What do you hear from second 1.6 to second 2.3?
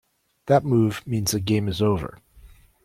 is over.